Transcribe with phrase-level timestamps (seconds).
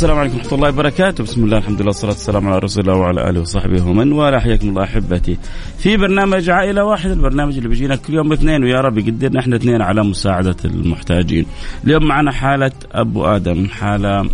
[0.00, 3.30] السلام عليكم ورحمة الله وبركاته، بسم الله الحمد لله والصلاة والسلام على رسول الله وعلى
[3.30, 5.38] آله وصحبه ومن والاه، حياكم الله أحبتي.
[5.78, 9.82] في برنامج عائلة واحدة، البرنامج اللي بيجينا كل يوم اثنين ويا رب يقدرنا إحنا اثنين
[9.82, 11.46] على مساعدة المحتاجين.
[11.84, 14.30] اليوم معنا حالة أبو آدم، حالة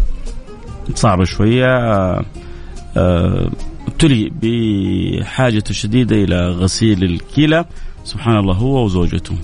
[0.94, 1.66] صعبة شوية
[2.96, 3.50] آه،
[3.88, 7.64] ابتلي بحاجته الشديدة إلى غسيل الكلى،
[8.04, 9.34] سبحان الله هو وزوجته.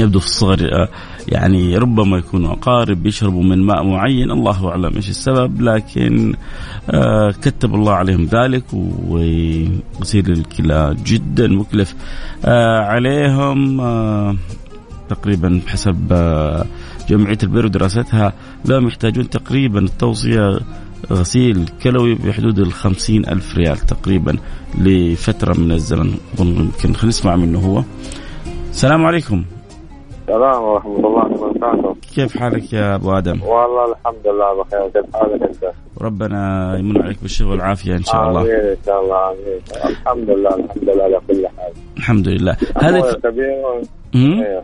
[0.00, 0.88] يبدو في الصغر آه،
[1.30, 6.34] يعني ربما يكونوا أقارب بيشربوا من ماء معين الله أعلم إيش السبب لكن
[6.90, 11.94] آه كتب الله عليهم ذلك وغسيل الكلى جدا مكلف
[12.44, 14.36] آه عليهم آه
[15.08, 16.12] تقريبا بحسب
[17.08, 18.32] جمعية البر ودراستها
[18.64, 20.60] لهم يحتاجون تقريبا التوصية
[21.12, 24.36] غسيل كلوي بحدود الخمسين ألف ريال تقريبا
[24.78, 27.84] لفترة من الزمن يمكن نسمع منه هو.
[28.70, 29.44] السلام عليكم.
[30.30, 31.96] السلام ورحمة الله وبركاته.
[32.14, 34.88] كيف حالك يا أبو آدم؟ والله الحمد لله بخير.
[34.88, 38.40] كيف حالك أنت؟ ربنا يمن عليك بالشفاء والعافية إن شاء الله.
[38.40, 39.60] آمين إن شاء الله آمين.
[39.90, 41.72] الحمد لله الحمد لله على كل حال.
[41.96, 42.56] الحمد لله.
[42.82, 43.82] هذا كبير؟
[44.14, 44.62] أيوه.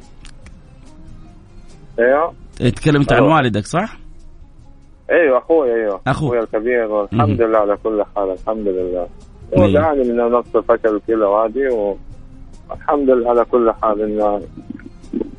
[1.98, 2.32] أيوه.
[2.58, 3.34] تكلمت عن أيوة.
[3.34, 3.96] والدك صح؟
[5.10, 6.00] أيوه أخوي أيوه.
[6.06, 6.86] أخوي الكبير.
[6.92, 9.06] والحمد لله على كل حال الحمد لله.
[9.58, 11.96] هو من نقص فشل الكلى وهذه
[12.70, 14.40] والحمد لله على كل حال إنه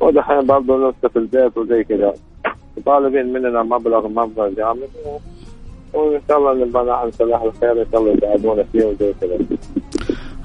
[0.02, 2.12] هو دحين برضه لسه في البيت وزي كذا
[2.86, 4.88] طالبين مننا مبلغ مبلغ جامد
[5.94, 9.38] وان شاء الله نبقى عن صلاح الخير ان شاء الله يساعدونا فيه وزي كذا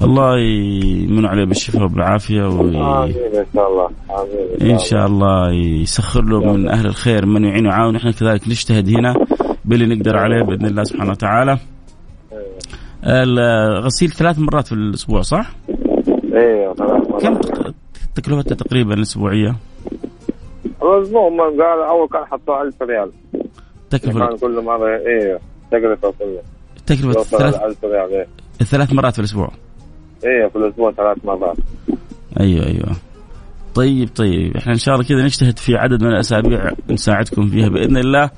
[0.01, 2.61] الله يمن عليه بالشفاء وبالعافيه و...
[2.61, 7.65] امين ان شاء الله امين ان شاء الله يسخر له من أهل الخير من يعين
[7.67, 9.13] ويعاون نحن كذلك نجتهد هنا
[9.65, 11.57] باللي نقدر عليه باذن الله سبحانه وتعالى
[13.03, 15.51] الغسيل ثلاث مرات في الأسبوع صح؟
[16.33, 16.73] أيوه
[17.21, 17.39] كم
[18.15, 19.55] تكلفتها تقريبا الأسبوعية؟
[20.83, 23.11] الأسبوع ما قال أول كان حطوه 1000 ريال.
[23.89, 25.39] تكلفة كان كل مرة أيوه
[25.71, 26.41] تكلفة كله
[26.85, 28.27] تكلفة يوصل ثلاث 1000 ريال إيه.
[28.65, 29.51] ثلاث مرات في الأسبوع؟
[30.25, 31.57] أيوه في الأسبوع ثلاث مرات.
[32.39, 32.95] أيوه أيوه.
[33.75, 34.57] طيب طيب.
[34.57, 38.29] إحنا إن شاء الله كذا نجتهد في عدد من الأسابيع نساعدكم فيها بإذن الله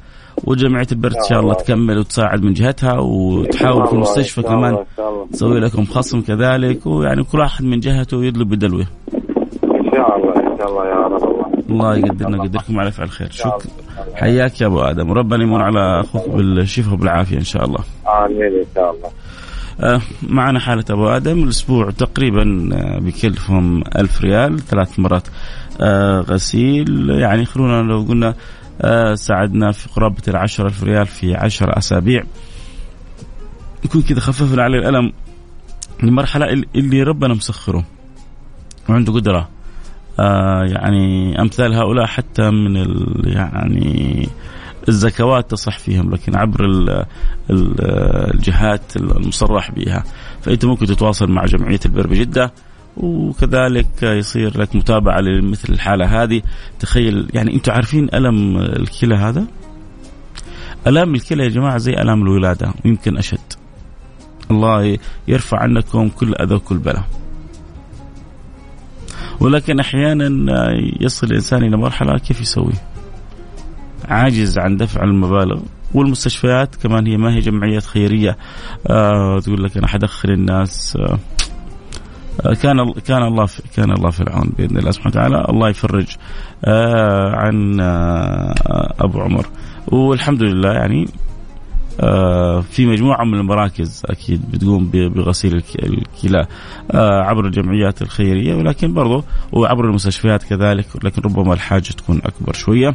[0.44, 4.86] وجمعية البر إن شاء الله تكمل وتساعد من جهتها وتحاول في المستشفى كمان
[5.32, 8.86] تسوي لكم خصم كذلك ويعني كل واحد من جهته يدلو بدلوه.
[10.66, 11.24] شاء الله يا رب.
[11.24, 13.32] الله الله يقدرنا ويقدركم على فعل خير.
[13.32, 13.58] شكرا
[14.16, 15.10] حياك يا أبو آدم.
[15.10, 17.80] وربنا يمن على أخوك بالشفاء وبالعافية إن شاء الله.
[18.08, 19.10] آمين إن شاء الله.
[19.82, 21.44] آه، معنا حالة أبو آدم.
[21.44, 25.28] الأسبوع تقريبا آه، بيكلفهم ألف ريال ثلاث مرات.
[25.82, 27.10] آه، غسيل.
[27.10, 28.34] يعني خلونا لو قلنا
[29.16, 32.24] ساعدنا في قرابة العشرة ألف ريال في عشر أسابيع.
[33.86, 35.12] يكون كذا خففنا عليه الألم
[36.04, 37.84] المرحلة إل- اللي ربنا مسخره.
[38.90, 39.50] وعنده قدرة.
[40.20, 42.76] آه، يعني أمثال هؤلاء حتى من
[43.24, 44.30] يعني
[44.90, 46.90] الزكوات تصح فيهم لكن عبر ال
[47.50, 47.76] ال
[48.34, 50.04] الجهات المصرح بها.
[50.42, 52.54] فأنت ممكن تتواصل مع جمعية البر بجدة
[52.98, 56.42] وكذلك يصير لك متابعة لمثل الحالة هذه.
[56.80, 59.46] تخيل يعني أنتم عارفين ألم الكلى هذا؟
[60.88, 63.54] ألام الكلى يا جماعة زي ألام الولادة ويمكن أشد.
[64.52, 64.98] الله
[65.28, 67.04] يرفع عنكم كل أذى وكل بلاء.
[69.40, 70.30] ولكن أحيانا
[71.02, 72.74] يصل الإنسان إلى مرحلة كيف يسوي؟
[74.10, 75.60] عاجز عن دفع المبالغ.
[75.94, 78.38] والمستشفيات كمان هي ما هي جمعيات خيرية.
[78.88, 80.98] آه تقول لك أنا حدخل الناس.
[81.00, 81.20] آه
[82.46, 85.46] آه، كان كان الله في كان الله في العون بإذن الله سبحانه وتعالى.
[85.50, 86.08] الله يفرج.
[86.66, 89.46] آه عن آه أبو عمر.
[89.88, 91.08] والحمد لله يعني
[92.62, 96.48] في مجموعة من المراكز أكيد بتقوم بغسيل الكلى
[96.92, 102.94] آه، عبر الجمعيات الخيرية ولكن برضو وعبر المستشفيات كذلك لكن ربما الحاجة تكون أكبر شوية.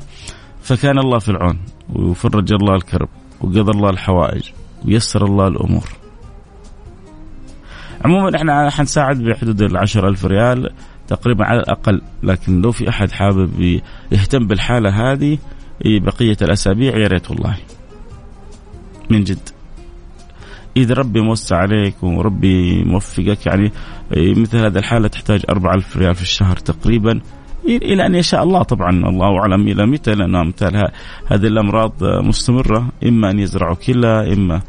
[0.62, 1.58] فكان الله في العون
[1.94, 3.08] وفرج الله الكرب
[3.40, 4.50] وقضى الله الحوائج
[4.84, 5.84] ويسر الله الأمور.
[8.04, 10.70] عموما إحنا حنساعد بحدود ال ألف ريال
[11.08, 13.80] تقريبا على الأقل لكن لو في أحد حابب
[14.12, 15.38] يهتم بالحالة هذه
[15.84, 17.56] بقية الأسابيع يا ريت والله.
[19.10, 19.48] من جد.
[20.76, 23.72] إذا ربي موسع عليك وربي موفقك يعني
[24.16, 27.20] مثل هذه الحالة تحتاج أربعة ألف ريال في الشهر تقريبا.
[27.64, 30.76] إلى أن يشاء الله طبعا الله أعلم إلى متى لأن مثل
[31.26, 32.88] هذه الأمراض مستمرة.
[33.06, 34.60] إما أن يزرعوا كلى إما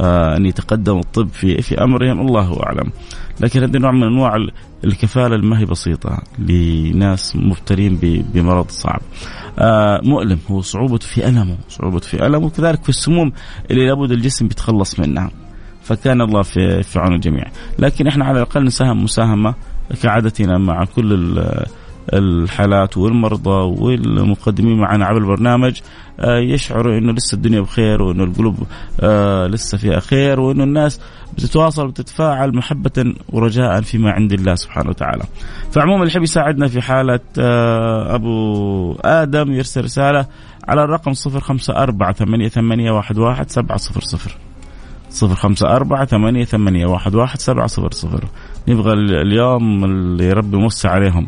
[0.00, 2.92] آه، أن يتقدم الطب في في أمرهم الله أعلم.
[3.40, 4.36] لكن هذه نوع من أنواع
[4.84, 7.98] الكفالة ما هي بسيطة لناس مبتلين
[8.34, 9.00] بمرض صعب.
[9.00, 9.47] آه
[10.02, 10.38] مؤلم.
[10.50, 13.32] هو صعوبته في ألمه صعوبته في ألمه وكذلك في السموم
[13.70, 15.30] اللي لابد الجسم بيتخلص منها.
[15.82, 17.44] فكان الله في في عون الجميع.
[17.78, 19.54] لكن إحنا على الأقل نساهم مساهمة
[20.02, 21.42] كعادتنا مع كل
[22.12, 25.80] الحالات والمرضى والمقدمين معنا على البرنامج
[26.20, 28.56] آه، يشعروا إنه لسه الدنيا بخير وإنه القلوب
[29.00, 31.00] آه، لسه فيها خير وإنه الناس
[31.36, 35.22] بتتواصل وتتفاعل محبة ورجاء فيما عند الله سبحانه وتعالى.
[35.72, 40.26] فعموما اللي يحب يساعدنا في حالة آه، أبو آدم يرسل رسالة
[40.68, 44.36] على الرقم 054 ثمانية ثمانية واحد واحد سبعة صفر صفر.
[45.10, 48.24] صفر خمسة أربعة ثمانية ثمانية واحد واحد سبعة صفر صفر.
[48.68, 51.26] نبغى اليوم اللي ربي موسع عليهم.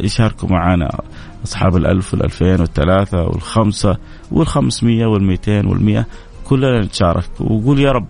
[0.00, 1.00] يشاركوا معنا
[1.44, 3.96] أصحاب الألف والألفين والثلاثة والخمسة
[4.32, 6.06] والخمسمية والمئتين والمئة
[6.44, 7.24] كلنا نتشارك.
[7.40, 8.06] وقول يا رب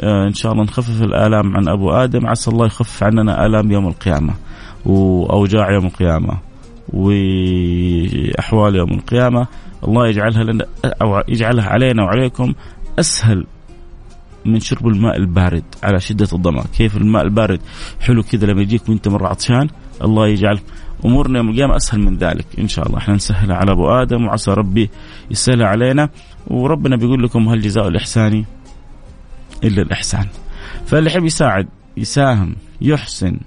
[0.00, 3.88] آه، إن شاء الله نخفف الآلام عن أبو آدم عسى الله يخفف عننا آلام يوم
[3.88, 4.34] القيامة
[4.86, 6.38] وأوجاع يوم القيامة
[6.88, 9.46] وأحوال يوم القيامة.
[9.88, 10.66] الله يجعلها لنا
[11.02, 12.54] أو يجعلها علينا وعليكم
[12.98, 13.46] أسهل
[14.44, 17.60] من شرب الماء البارد على شدة الظمأ كيف الماء البارد؟
[18.00, 19.68] حلو كذا لما يجيك وأنت مرة عطشان
[20.04, 20.60] الله يجعل
[21.04, 22.46] أمورنا يوم القيامه أسهل من ذلك.
[22.58, 22.98] إن شاء الله.
[22.98, 24.90] إحنا نسهلها على أبو آدم وعسى ربي
[25.30, 26.08] يسهلها علينا.
[26.46, 28.44] وربنا بيقول لكم هل جزاء الإحسان
[29.64, 30.26] إلا الإحسان.
[30.86, 33.38] فاللي يحب يساعد يساهم يحسن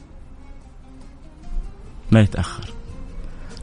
[2.11, 2.63] لا يتأخر.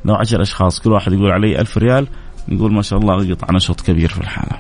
[0.05, 2.07] لو عشر أشخاص كل واحد يقول علي ألف ريال
[2.49, 4.59] نقول ما شاء الله قطع نشاط كبير في الحالة.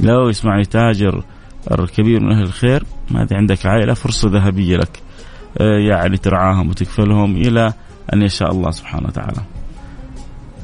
[0.00, 1.24] لو يسمعني تاجر
[1.70, 5.02] الكبير من أهل الخير ما عندك عائلة فرصة ذهبية لك.
[5.86, 7.72] يعني ترعاهم وتكفلهم إلى
[8.12, 9.42] أن يشاء الله سبحانه وتعالى.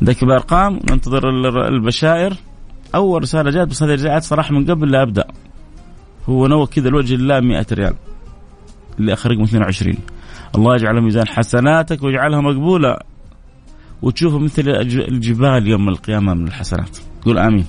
[0.04, 1.28] ذاك بأرقام ننتظر
[1.68, 2.36] البشائر.
[2.94, 5.24] أول رسالة جات بس هذه جاءت صراحة من قبل لا أبدأ.
[6.28, 7.94] هو نوى كذا الوجه لله 100 ريال.
[8.98, 9.98] اللي اخر رقم 22
[10.54, 12.96] الله يجعل ميزان حسناتك ويجعلها مقبولة.
[14.02, 14.62] وتشوفه مثل
[15.08, 16.98] الجبال يوم القيامة من الحسنات.
[17.24, 17.66] قول آمين.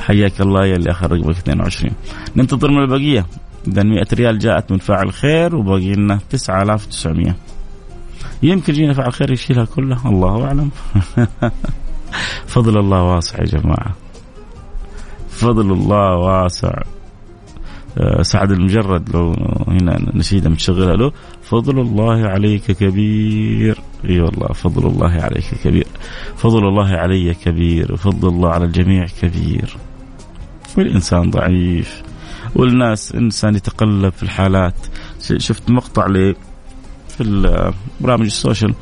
[0.00, 1.92] حياك الله يا اللي اخر رقمك 22
[2.36, 3.26] ننتظر من البقية.
[3.68, 7.34] إذا 100 ريال جاءت من فاعل خير وباقي لنا 9900
[8.42, 10.70] يمكن يجينا فاعل خير يشيلها كلها الله أعلم.
[12.54, 13.96] فضل الله واسع يا جماعة.
[15.28, 16.82] فضل الله واسع.
[17.98, 19.34] آه، سعد المجرد لو
[19.68, 21.12] هنا نشيدة متشغلة له.
[21.42, 23.78] فضل الله عليك كبير.
[24.04, 25.86] إي والله فضل الله عليك كبير.
[26.36, 27.92] فضل الله علي كبير.
[27.92, 29.76] وفضل الله على الجميع كبير.
[30.78, 32.02] والإنسان ضعيف.
[32.56, 34.74] والناس إنسان يتقلب في الحالات.
[35.36, 36.34] شفت مقطع ل
[37.08, 38.74] في برامج السوشيال.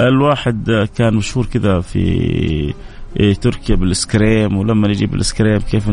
[0.00, 2.74] الواحد كان مشهور كذا في
[3.40, 5.90] تركيا بالسكريم ولما يجيب السكريم كيف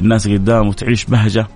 [0.00, 1.46] الناس قدامه تعيش بهجة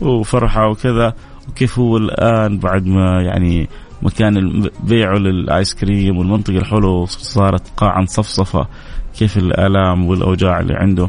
[0.00, 1.14] وفرحة وكذا.
[1.48, 3.68] وكيف هو الآن بعد ما يعني
[4.02, 8.68] مكان بيعه للآيس كريم والمنطقة الحلو صارت قاعا مصفصفة
[9.18, 11.08] كيف الآلام والأوجاع اللي عنده.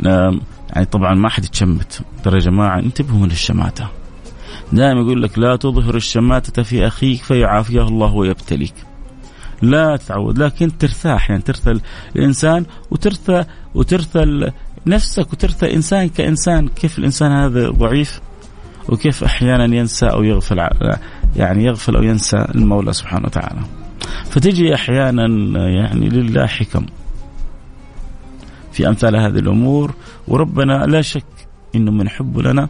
[0.00, 0.40] نعم.
[0.72, 3.88] يعني طبعا ما حد يتشمت ترى يا جماعة انتبهوا من الشماتة.
[4.72, 8.74] دائما يقول لك لا تظهر الشماتة في أخيك فيعافيه الله ويبتليك.
[9.62, 11.80] لا تتعود لكن ترتاح يعني ترثى
[12.16, 14.50] الإنسان وترثى وترثى
[14.86, 16.68] نفسك وترثى إنسان كإنسان.
[16.68, 18.20] كيف الإنسان هذا ضعيف؟
[18.88, 20.58] وكيف أحيانا ينسى أو يغفل
[21.36, 23.60] يعني يغفل أو ينسى المولى سبحانه وتعالى.
[24.30, 25.26] فتجي أحيانا
[25.68, 26.86] يعني لله حكم.
[28.72, 29.94] في أمثال هذه الأمور
[30.28, 31.24] وربنا لا شك
[31.74, 32.68] إنه من حبه لنا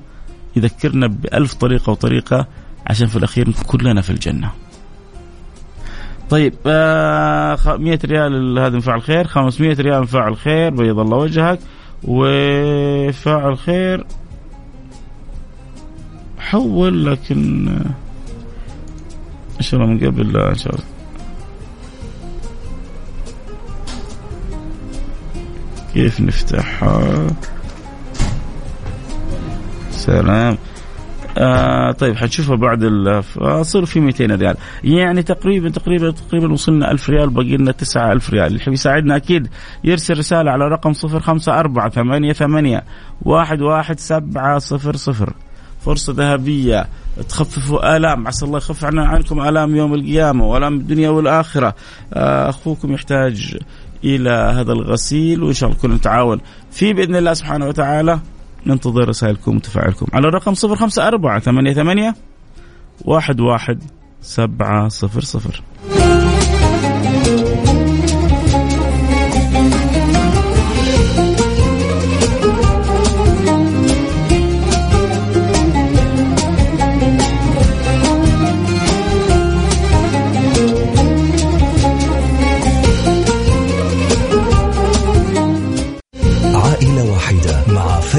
[0.56, 2.46] يذكرنا بألف طريقة وطريقة
[2.86, 4.50] عشان في الأخير كلنا في الجنة.
[6.30, 11.16] طيب آه 100 ريال هذا من فعل خير 500 ريال من فعل خير بيض الله
[11.16, 11.58] وجهك.
[12.04, 14.06] وفاعل خير
[16.38, 17.68] حول لكن
[19.56, 20.84] إن شاء الله من قبل لا إن شاء الله.
[25.94, 27.26] كيف نفتحها
[29.90, 30.58] سلام.
[31.38, 34.56] آه طيب حنشوفها بعد الفاصل في 200 ريال.
[34.84, 38.46] يعني تقريبا تقريبا تقريبا وصلنا 1000 ريال باقي لنا 9000 ريال.
[38.46, 39.48] اللي يساعدنا أكيد
[39.84, 42.80] يرسل رسالة على رقم 054 88
[43.26, 45.34] 11700
[45.80, 46.86] فرصة ذهبية.
[47.28, 48.26] تخففوا آلام.
[48.26, 51.74] عسى الله يخفف عنا عنكم آلام يوم القيامة وآلام الدنيا والآخرة.
[52.14, 53.58] آه، أخوكم يحتاج
[54.04, 56.40] إلى هذا الغسيل وإن شاء الله كنا نتعاون
[56.70, 58.20] في بإذن الله سبحانه وتعالى
[58.66, 60.06] ننتظر رسائلكم وتفاعلكم.
[60.12, 62.14] على الرقم 054 88
[63.04, 63.82] واحد واحد
[64.22, 65.62] سبعة صفر صفر.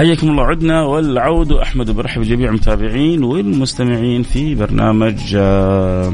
[0.00, 0.42] حياكم الله.
[0.42, 1.52] عدنا والعود.
[1.52, 6.12] أحمد وبرحب جميع المتابعين والمستمعين في برنامج آه،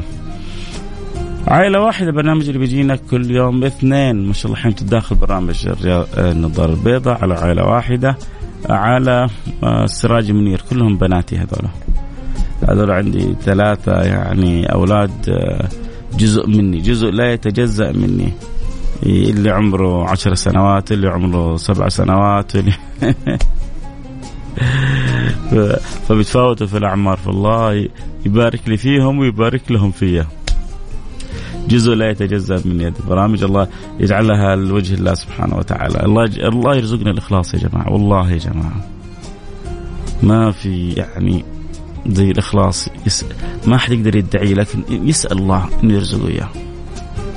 [1.47, 4.27] عائلة واحدة برنامج اللي بيجينا كل يوم اثنين.
[4.27, 5.67] ما شاء الله الحين تداخل برامج
[6.17, 8.17] النظارة البيضاء على عائلة واحدة
[8.69, 9.27] على
[9.63, 10.61] آه، السراج منير.
[10.69, 11.69] كلهم بناتي هذول
[12.69, 15.69] هذول عندي ثلاثة يعني أولاد آه،
[16.17, 18.33] جزء مني جزء لا يتجزأ مني.
[19.03, 22.73] اللي عمره عشر سنوات اللي عمره سبع سنوات اللي
[26.07, 27.17] فبتفاوتوا في الأعمار.
[27.17, 27.87] فالله
[28.25, 30.27] يبارك لي فيهم ويبارك لهم فيا.
[31.67, 32.93] جزء لا يتجزأ من يد.
[33.09, 33.67] برامج الله
[33.99, 35.99] يجعلها لوجه الله سبحانه وتعالى.
[36.03, 37.91] الله الله يرزقنا الإخلاص يا جماعة.
[37.93, 38.87] والله يا جماعة.
[40.23, 41.45] ما في يعني
[42.07, 43.25] زي الإخلاص يس...
[43.65, 46.49] ما حد يقدر يدعي لكن يسأل الله إنه يرزقه إياه.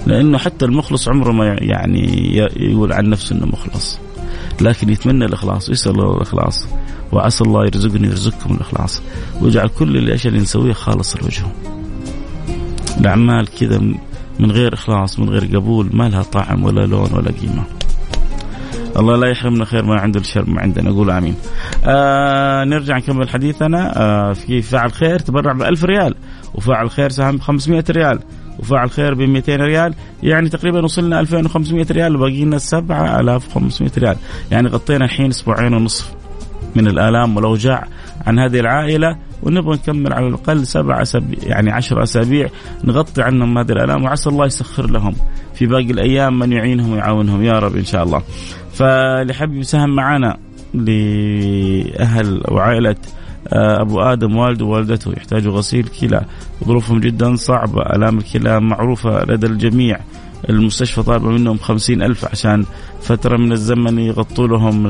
[0.07, 3.99] لأنه حتى المخلص عمره ما يعني يقول عن نفسه إنه مخلص.
[4.61, 6.69] لكن يتمنى الإخلاص ويسأل الله الإخلاص.
[7.13, 9.03] وعسى الله يرزقني ويرزقكم الإخلاص.
[9.41, 11.53] ويجعل كل الاشياء اللي نسويها خالص لوجهه.
[13.01, 13.79] الأعمال كذا
[14.41, 17.65] من غير إخلاص من غير قبول ما لها طعم ولا لون ولا قيمة.
[18.97, 20.91] الله لا يحرمنا خير ما عنده الشر ما عندنا.
[20.91, 21.35] نقول آمين.
[21.85, 23.93] آه نرجع نكمل حديثنا.
[23.97, 26.15] آه في فاعل خير تبرع ب 1000 ريال.
[26.55, 28.19] وفاعل خير ساهم ب 500 ريال.
[28.59, 29.95] وفاعل خير ب 200 ريال.
[30.23, 34.17] يعني تقريبا وصلنا 2500 ريال وباقي لنا 7500 ريال.
[34.51, 36.20] يعني غطينا الحين أسبوعين ونصف.
[36.75, 37.89] من الآلام والأوجاع
[38.27, 42.49] عن هذه العائلة ونبغى نكمل على الأقل سبع أسابيع يعني عشر أسابيع
[42.85, 45.15] نغطي عنهم هذه الآلام وعسى الله يسخر لهم
[45.55, 48.23] في باقي الأيام من يعينهم ويعاونهم يا رب إن شاء الله.
[48.73, 50.37] فاللي حابب يساهم معنا
[50.75, 52.97] لأهل وعائله
[53.49, 56.21] آه، أبو آدم والده ووالدته يحتاجوا غسيل كلى
[56.65, 60.01] ظروفهم جدا صعبة آلام الكلى معروفة لدى الجميع
[60.49, 62.65] المستشفى طالبة منهم خمسين ألف عشان
[63.03, 64.87] فترة من الزمن يغطوا لهم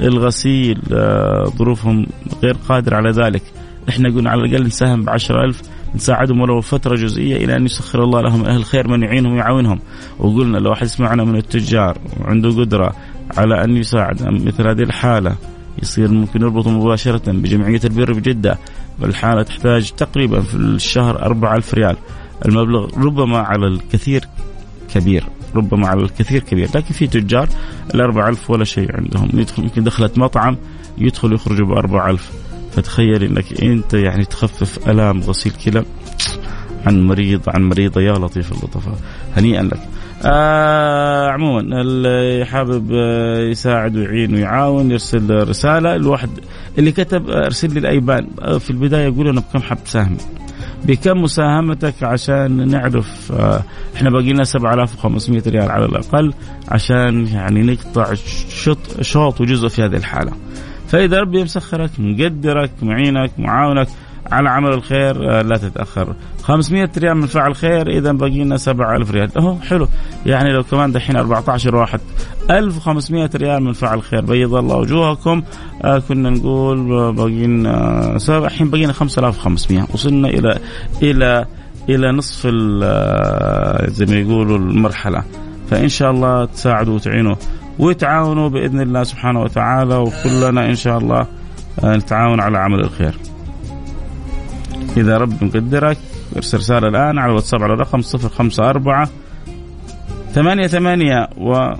[0.00, 2.06] الغسيل آه، ظروفهم
[2.42, 3.42] غير قادر على ذلك.
[3.88, 5.62] إحنا قلنا على الأقل نساهم بعشرة ألف
[5.94, 9.80] نساعدهم ولو فترة جزئية إلى أن يسخر الله لهم أهل الخير من يعينهم ويعاونهم.
[10.18, 12.92] وقلنا لو أحد يسمعنا من التجار وعنده قدرة
[13.36, 15.36] على أن يساعد مثل هذه الحالة
[15.82, 18.58] يصير ممكن يربطه مباشرة بجمعية البر بجدة
[19.02, 21.96] الحالة تحتاج تقريبا في الشهر أربعة ألف ريال.
[22.46, 24.24] المبلغ ربما على الكثير
[24.94, 25.24] كبير
[25.54, 27.48] ربما على الكثير كبير لكن في تجار
[27.94, 29.30] الأربع ألف ولا شيء عندهم.
[29.34, 30.56] يدخل يمكن دخلت مطعم
[30.98, 32.30] يدخل يخرجوا بأربع ألف.
[32.72, 35.84] فتخيل إنك أنت يعني تخفف ألام غسيل كلى
[36.86, 38.98] عن مريض عن مريضة يا لطيف اللطفاء.
[39.36, 39.88] هنيئا لك.
[40.24, 42.90] آه عموما اللي حابب
[43.50, 46.30] يساعد ويعين ويعاون يرسل رسالة الواحد
[46.78, 48.26] اللي كتب ارسل لي الايبان
[48.58, 50.16] في البداية يقول أنا بكم حب سهم
[50.84, 53.62] بكم مساهمتك عشان نعرف آه،
[53.96, 56.32] إحنا باقي لنا 7500 ريال على الأقل
[56.68, 58.14] عشان يعني نقطع
[58.48, 60.32] شط شوط وجزء في هذه الحالة.
[60.88, 63.88] فإذا ربي مسخرك مقدرك معينك معاونك
[64.32, 66.14] على عمل الخير آه، لا تتأخر.
[66.42, 69.38] 500 ريال من فعل خير إذا باقي لنا 7000 ريال.
[69.38, 69.88] اهو حلو.
[70.26, 72.00] يعني لو كمان دحين 14 واحد
[72.50, 74.20] 1500 ريال من فعل خير.
[74.20, 75.42] بيض الله وجوهكم.
[75.84, 80.58] آه كنا نقول باقي لنا الحين باقي لنا 5500 وصلنا إلى
[81.02, 81.46] إلى
[81.88, 82.48] إلى نصف
[82.82, 85.22] آه، زي ما يقولوا المرحلة.
[85.70, 87.34] فإن شاء الله تساعدوا وتعينوا
[87.78, 89.96] وتعاونوا بإذن الله سبحانه وتعالى.
[89.96, 91.26] وكلنا إن شاء الله
[91.84, 93.14] آه، نتعاون على عمل الخير.
[94.96, 95.98] إذا رب مقدرك
[96.36, 99.06] ارسل رسالة الآن على الواتساب على الرقم 054
[100.34, 101.74] ثمانية ثمانية و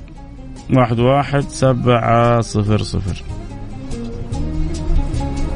[0.76, 3.23] واحد واحد سبعة صفر صفر.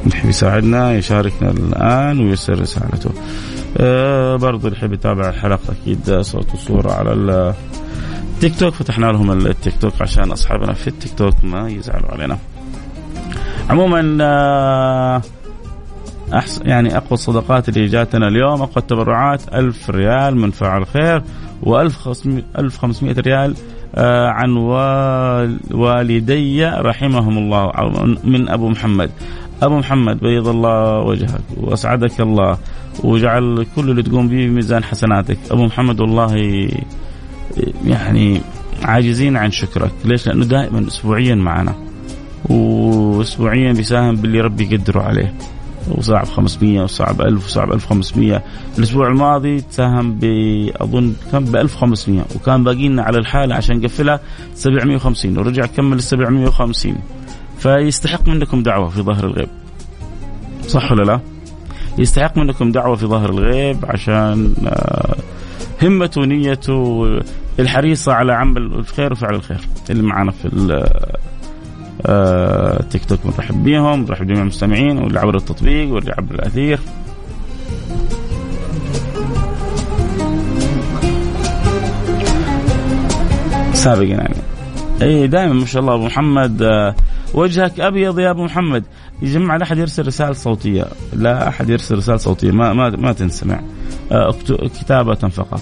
[0.05, 3.11] يحب يساعدنا يشاركنا الآن ويرسل رسالته.
[3.77, 7.13] آه برضو يحب يتابع الحلقة أكيد صوت وصورة على
[8.33, 8.73] التيك توك.
[8.73, 12.37] فتحنا لهم التيك توك عشان أصحابنا في التيك توك ما يزعلوا علينا.
[13.69, 15.21] عموما آه
[16.33, 21.23] أحسن يعني أقوى الصدقات اللي جاتنا اليوم أقوى التبرعات ألف ريال من فعل خير
[21.65, 23.55] و1500 500 ريال
[23.95, 24.49] آه عن
[25.71, 27.71] والدي رحمهم الله
[28.23, 29.11] من أبو محمد.
[29.61, 32.57] أبو محمد بيض الله وجهك وأسعدك الله
[33.03, 35.37] وجعل كل اللي تقوم به ميزان حسناتك.
[35.51, 36.35] أبو محمد والله
[37.85, 38.41] يعني
[38.83, 39.91] عاجزين عن شكرك.
[40.05, 41.75] ليش؟ لأنه دائما أسبوعيا معنا
[42.49, 45.33] وأسبوعيا بيساهم باللي ربي يقدره عليه.
[45.87, 48.43] وصعب 500 وصعب 1000 وصعب 1500
[48.77, 50.25] الأسبوع الماضي تساهم ب
[51.31, 54.19] كم ب 1500 وكان باقي لنا على الحاله عشان نقفلها
[54.55, 56.95] 750 ورجع كمل ال 750
[57.57, 59.49] فيستحق منكم دعوة في ظهر الغيب.
[60.67, 61.19] صح ولا لا؟
[61.97, 65.15] يستحق منكم دعوة في ظهر الغيب عشان آه،
[65.83, 67.05] همته ونيته
[67.59, 69.59] الحريصة على عمل الخير وفعل الخير.
[69.89, 70.47] اللي معنا في
[72.05, 76.79] آه تيك توك بنرحب بيهم بنرحب بجميع المستمعين واللي عبر التطبيق واللي عبر الأثير.
[83.73, 84.35] سابقا يعني.
[85.01, 86.95] اي دائما ما شاء الله أبو محمد آه
[87.33, 88.83] وجهك أبيض يا أبو محمد.
[89.21, 90.85] يا جماعة لا أحد يرسل رسالة صوتية.
[91.13, 92.51] لا أحد يرسل رسالة صوتية.
[92.51, 93.59] ما ما ما تنسمع.
[94.11, 95.61] آه كتابة فقط.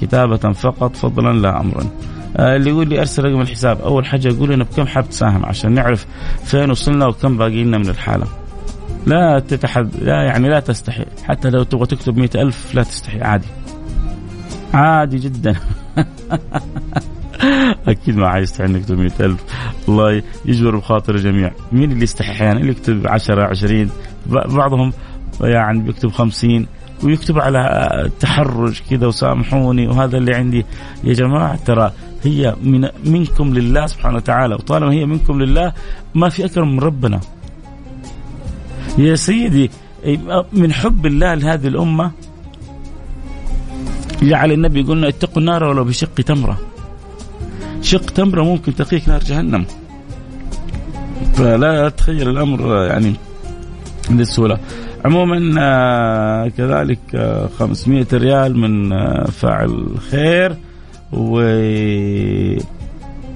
[0.00, 1.84] كتابة فقط فضلا لا امرا.
[2.38, 3.80] اللي يقول لي أرسل رقم الحساب.
[3.80, 6.06] أول حاجة يقول لنا بكم حاب تساهم عشان نعرف
[6.44, 8.26] فين وصلنا وكم باقي لنا من الحالة.
[9.06, 11.04] لا تتحد لا يعني لا تستحي.
[11.24, 13.20] حتى لو تبغى تكتب مئة ألف لا تستحي.
[13.20, 13.46] عادي.
[14.74, 15.54] عادي جدا.
[17.88, 19.44] أكيد ما حيستحي انك تكتب مئة ألف.
[19.88, 21.50] الله يجبر بخاطر الجميع.
[21.72, 23.90] مين اللي يستحي أحيانا؟ اللي يكتب 10 20
[24.26, 24.92] بعضهم
[25.40, 26.66] يعني بيكتب 50
[27.02, 29.86] ويكتب على تحرج كذا وسامحوني.
[29.86, 30.64] وهذا اللي عندي.
[31.04, 31.92] يا جماعة ترى
[32.24, 35.72] هي من منكم لله سبحانه وتعالى وطالما هي منكم لله
[36.14, 37.20] ما في أكرم من ربنا.
[38.98, 39.70] يا سيدي
[40.52, 42.10] من حب الله لهذه الأمة
[44.22, 46.58] جعل النبي يقولنا اتقوا النار ولو بشق تمرة.
[47.82, 49.66] شق تمرة ممكن تقيك نار جهنم.
[51.34, 53.14] فلا تخيل الأمر يعني
[54.10, 54.58] بالسهوله
[55.04, 56.98] عموما آه، كذلك
[57.58, 60.56] 500 آه، ريال من آه، فاعل خير.
[61.14, 61.40] و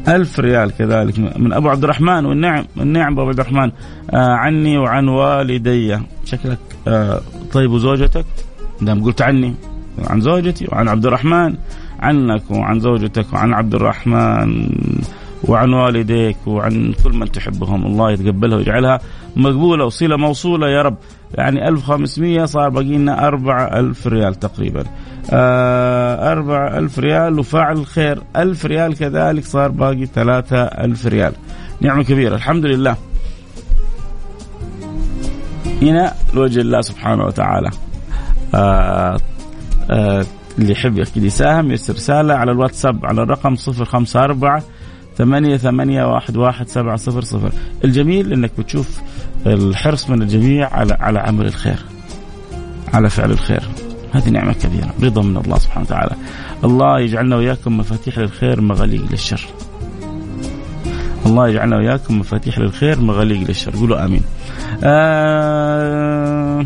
[0.08, 3.70] ألف ريال كذلك من أبو عبد الرحمن والنعم النعم أبو عبد الرحمن.
[4.10, 5.98] آه عني وعن والدي.
[6.24, 7.20] شكلك آه
[7.52, 8.24] طيب وزوجتك؟
[8.80, 9.54] دام قلت عني
[9.98, 11.54] عن زوجتي وعن عبد الرحمن
[12.00, 14.68] عنك وعن زوجتك وعن عبد الرحمن
[15.44, 17.86] وعن والديك وعن كل من تحبهم.
[17.86, 19.00] الله يتقبلها ويجعلها
[19.36, 20.96] مقبولة وصلة موصولة يا رب.
[21.34, 24.84] يعني 1500 صار باقي لنا 4000 ريال تقريبا.
[25.30, 31.32] آه أربع ألف ريال وفاعل خير ألف ريال كذلك صار باقي ثلاثة ألف ريال.
[31.80, 32.96] نعمة كبيرة الحمد لله.
[35.82, 37.70] هنا لوجه الله سبحانه وتعالى.
[38.54, 39.18] آه
[39.90, 40.24] آه
[40.58, 44.62] اللي يحب أكيد يساهم يرسل رسالة على الواتساب على الرقم 054
[45.16, 47.50] ثمانية ثمانية واحد واحد سبعة صفر صفر.
[47.84, 49.00] الجميل إنك بتشوف
[49.46, 51.78] الحرص من الجميع على على عمل الخير
[52.94, 53.62] على فعل الخير.
[54.12, 56.14] هذه نعمة كبيرة رضا من الله سبحانه وتعالى.
[56.64, 59.40] الله يجعلنا وإياكم مفاتيح للخير مغاليق للشر.
[61.26, 63.76] الله يجعلنا وإياكم مفاتيح للخير مغاليق للشر.
[63.76, 64.22] قولوا آمين.
[64.84, 66.64] آه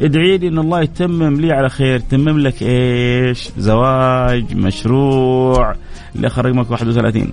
[0.00, 2.00] ادعي لي إن الله يتمم لي على خير.
[2.00, 5.74] تمم لك إيش؟ زواج مشروع.
[6.16, 7.32] اللي اخر رقمك 31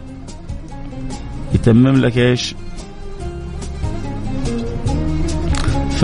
[1.53, 2.55] يتمم لك إيش؟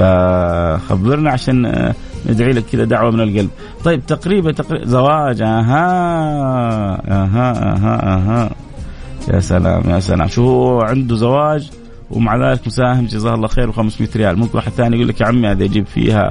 [0.02, 1.94] فخبرنا عشان
[2.30, 3.50] ندعي لك كذا دعوة من القلب.
[3.84, 5.86] طيب تقريبا تقريبا زواج أها
[7.08, 8.50] أها أها أها.
[9.34, 10.28] يا سلام يا سلام.
[10.28, 11.70] شو عنده زواج
[12.12, 14.40] ومع ذلك مساهم جزاه الله خير و500 ريال.
[14.40, 16.30] ممكن واحد ثاني يقول لك يا عمي هذا أجيب فيها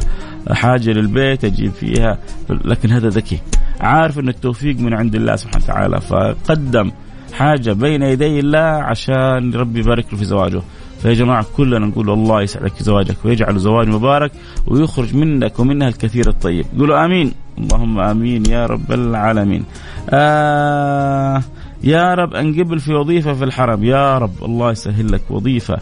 [0.52, 2.18] حاجة للبيت أجيب فيها
[2.64, 3.38] لكن هذا ذكي.
[3.80, 6.90] عارف إن التوفيق من عند الله سبحانه وتعالى فقدم
[7.32, 10.60] حاجة بين يدي الله عشان ربي يبارك له في زواجه.
[11.02, 14.32] فيا جماعة كلنا نقول الله يسعدك زواجك ويجعل زواج مبارك
[14.66, 16.66] ويخرج منك ومنها الكثير الطيب.
[16.78, 17.32] قولوا آمين.
[17.58, 19.64] اللهم آمين يا رب العالمين.
[20.10, 21.42] آه
[21.84, 23.84] يا رب انقبل في وظيفة في الحرم.
[23.84, 25.78] يا رب الله يسهل لك وظيفة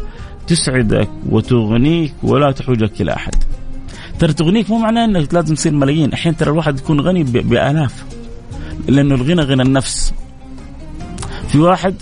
[0.46, 3.34] تسعدك وتغنيك ولا تحوجك إلى أحد.
[4.18, 6.12] ترى تغنيك مو معناه إنك لازم تصير ملايين.
[6.12, 8.04] أحيانا ترى الواحد يكون غني بآلاف.
[8.88, 10.14] لأنه الغنى غنى النفس.
[11.48, 11.94] في واحد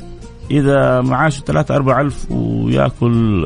[0.51, 3.45] إذا معاشه ثلاثة أربعة ألف ويأكل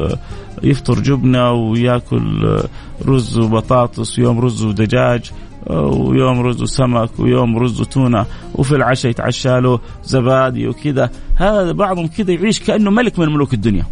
[0.62, 2.58] يفطر جبنة ويأكل
[3.06, 5.30] رز وبطاطس ويوم رز ودجاج
[5.66, 11.10] ويوم رز وسمك ويوم رز وتونة وفي العشاء يتعشى له زبادي وكذا.
[11.36, 13.84] هذا بعضهم كذا يعيش كأنه ملك من ملوك الدنيا.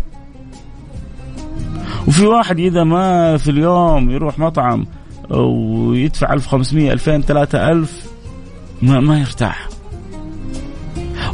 [2.06, 4.86] وفي واحد إذا ما في اليوم يروح مطعم
[5.30, 8.06] ويدفع 1500 2000 3000
[8.82, 9.67] ما, ما يرتاح.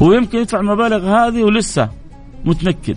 [0.01, 1.89] ويمكن يدفع المبالغ هذه ولسه
[2.45, 2.97] متنكد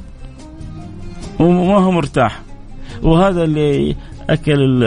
[1.40, 2.42] وما هو مرتاح.
[3.04, 3.96] وهذا اللي
[4.30, 4.84] أكل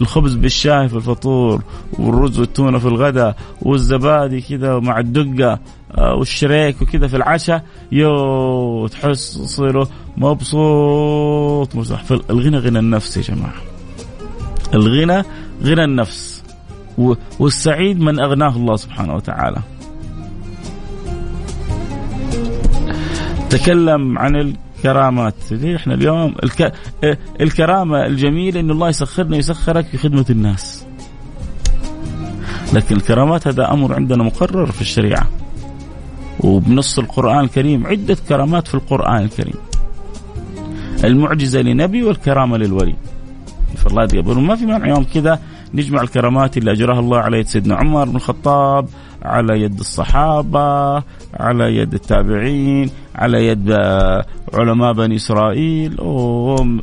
[0.00, 1.62] الخبز بالشاي في الفطور
[1.98, 5.58] والرز والتونة في الغداء والزبادي كذا مع الدقة
[5.92, 12.04] آه، والشريك وكذا في العشاء يو تحس صيره مبسوط مرتاح.
[12.04, 13.54] فالغنى غنى النفس يا جماعة.
[14.74, 15.24] الغنى
[15.64, 16.44] غنى النفس.
[17.38, 19.58] والسعيد من أغناه الله سبحانه وتعالى.
[23.50, 25.34] تكلم عن الكرامات.
[25.76, 26.72] إحنا اليوم الك...
[27.40, 30.86] الكرامة الجميلة إن الله يسخرنا ويسخرك في خدمة الناس.
[32.72, 35.26] لكن الكرامات هذا أمر عندنا مقرر في الشريعة.
[36.40, 39.56] وبنص القرآن الكريم عدة كرامات في القرآن الكريم.
[41.04, 42.94] المعجزة لنبي والكرامة للولي.
[43.76, 45.38] فالله يقبل ما في مانع يوم كذا
[45.74, 48.88] نجمع الكرامات اللي اجراها الله على يد سيدنا عمر بن الخطاب
[49.22, 51.02] على يد الصحابة
[51.34, 53.70] على يد التابعين على يد
[54.54, 55.96] علماء بني إسرائيل.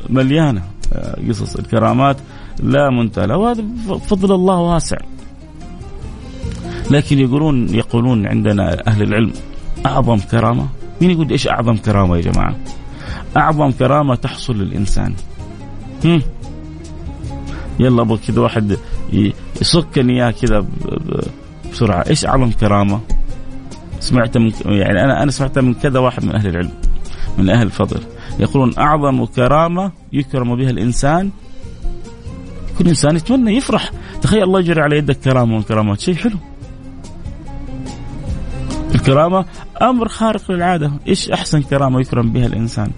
[0.08, 2.16] مليانة آه، قصص الكرامات
[2.62, 3.64] لا منتهى وهذا
[4.06, 4.96] فضل الله واسع.
[6.90, 9.32] لكن يقولون يقولون عندنا أهل العلم
[9.86, 10.66] أعظم كرامة.
[11.00, 12.56] مين يقول إيش أعظم كرامة يا جماعة؟
[13.36, 15.14] أعظم كرامة تحصل للإنسان.
[16.04, 16.22] هم.
[17.80, 18.76] يلا أبغى كذا واحد
[19.60, 20.66] يصكني إياه كذا
[21.72, 22.04] بسرعة.
[22.10, 23.00] إيش أعظم كرامة؟
[24.00, 26.70] سمعت من يعني أنا أنا سمعتها من كذا واحد من أهل العلم
[27.38, 28.00] من أهل الفضل.
[28.38, 31.30] يقولون أعظم كرامة يكرم بها الإنسان
[32.78, 33.90] كل إنسان يتمنى يفرح.
[34.22, 36.36] تخيل الله يجري على يدك كرامة من كرامات شيء حلو.
[38.94, 39.44] الكرامة
[39.82, 40.92] أمر خارق للعادة.
[41.08, 42.90] إيش أحسن كرامة يكرم بها الإنسان؟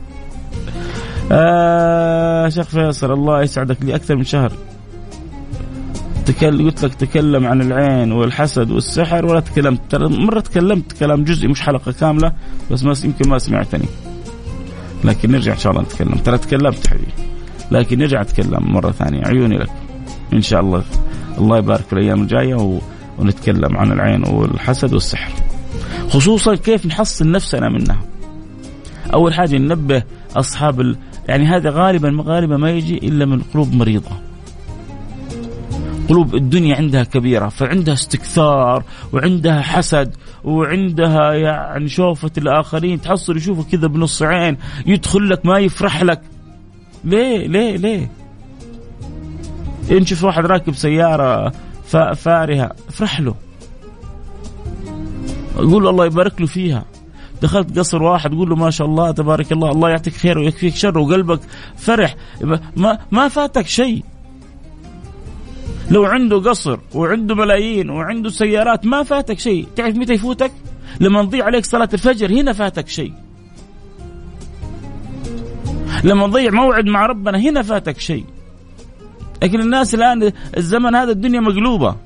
[1.32, 3.82] آه شيخ فيصل الله يسعدك.
[3.82, 4.52] لي أكثر من شهر.
[6.32, 9.94] تكلم قلت لك تكلم عن العين والحسد والسحر ولا تكلمت.
[9.94, 12.32] مرة تكلمت كلام جزئي مش حلقة كاملة
[12.70, 13.88] بس ما يمكن ما سمعتني.
[15.04, 16.14] لكن نرجع إن شاء الله نتكلم.
[16.14, 17.12] ترى تكلمت حبيبي.
[17.70, 19.26] لكن نرجع نتكلم مرة ثانية.
[19.26, 19.70] عيوني لك.
[20.32, 20.84] إن شاء الله.
[21.38, 22.78] الله يبارك في الأيام الجاية و...
[23.18, 25.32] ونتكلم عن العين والحسد والسحر.
[26.08, 28.00] خصوصا كيف نحصن نفسنا منها.
[29.14, 30.02] أول حاجة ننبه
[30.36, 30.96] أصحاب ال...
[31.28, 34.29] يعني هذا غالبا غالبا ما يجي إلا من قلوب مريضة.
[36.10, 43.86] قلوب الدنيا عندها كبيرة فعندها استكثار وعندها حسد وعندها يعني شوفة الآخرين تحصل يشوفك كذا
[43.86, 46.20] بنص عين يدخل لك ما يفرح لك.
[47.04, 48.10] ليه؟ ليه؟ ليه؟
[49.90, 51.52] إن شوف واحد راكب سيارة
[52.14, 53.34] فارهة افرح له.
[55.56, 56.84] قول الله يبارك له فيها.
[57.42, 60.98] دخلت قصر واحد قول له ما شاء الله تبارك الله الله يعطيك خير ويكفيك شر
[60.98, 61.40] وقلبك
[61.76, 62.16] فرح.
[62.76, 64.04] ما ما فاتك شيء.
[65.90, 69.66] لو عنده قصر وعنده ملايين وعنده سيارات ما فاتك شيء.
[69.76, 70.52] تعرف متى يفوتك؟
[71.00, 73.12] لما تضيع عليك صلاة الفجر هنا فاتك شيء.
[76.04, 78.24] لما تضيع موعد مع ربنا هنا فاتك شيء.
[79.42, 81.96] لكن الناس الآن الزمن هذا الدنيا مقلوبة.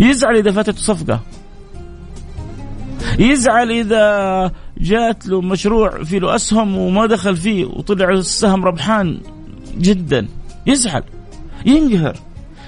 [0.00, 1.20] يزعل إذا فاتته صفقة.
[3.18, 9.20] يزعل إذا جات له مشروع في له أسهم وما دخل فيه وطلع السهم ربحان
[9.78, 10.28] جدا.
[10.66, 11.02] يزعل.
[11.66, 12.16] ينقهر.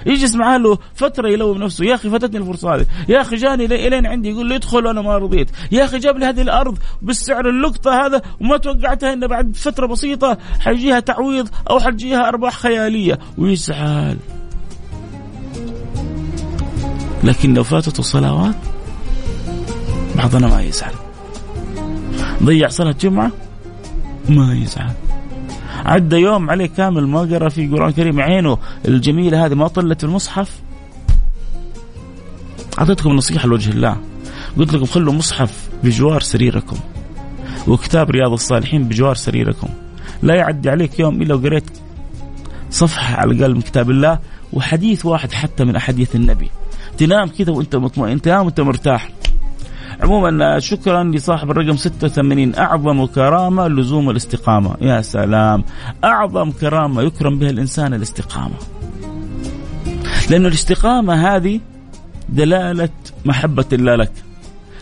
[0.05, 1.85] يجلس معاه له فترة يلوم نفسه.
[1.85, 2.85] يا أخي فاتتني الفرصة هذه.
[3.09, 4.29] يا أخي جاني إلين عندي.
[4.29, 5.49] يقول لي ادخل وأنا ما رضيت.
[5.71, 10.37] يا أخي جاب لي هذه الأرض بالسعر اللقطة هذا وما توقعتها انه بعد فترة بسيطة.
[10.59, 13.19] حيجيها تعويض أو حتجيها أرباح خيالية.
[13.37, 14.17] ويزعل.
[17.23, 18.55] لكن لو فاتته صلوات
[20.15, 20.93] بعضنا ما يزعل.
[22.43, 23.31] ضيع صلاة جمعة
[24.29, 24.91] ما يزعل.
[25.85, 30.05] عدى يوم عليه كامل ما قرأ في قرآن كريم عينه الجميلة هذه ما طلت في
[30.05, 30.59] المصحف.
[32.79, 33.97] أعطيتكم نصيحة لوجه الله.
[34.57, 36.77] قلت لكم خلوا مصحف بجوار سريركم.
[37.67, 39.67] وكتاب رياض الصالحين بجوار سريركم.
[40.23, 41.69] لا يعدي عليك يوم إلا وقريت
[42.69, 44.19] صفحة على الأقل من كتاب الله
[44.53, 46.49] وحديث واحد حتى من أحاديث النبي.
[46.97, 48.21] تنام كذا وأنت مطمئن.
[48.21, 49.09] تنام وأنت مرتاح.
[50.01, 54.75] عموما شكرا لصاحب الرقم 86 أعظم كرامة لزوم الاستقامة.
[54.81, 55.63] يا سلام.
[56.03, 58.55] أعظم كرامة يكرم بها الإنسان الاستقامة.
[60.29, 61.59] لأنه الاستقامة هذه
[62.29, 62.89] دلالة
[63.25, 64.11] محبة الله لك.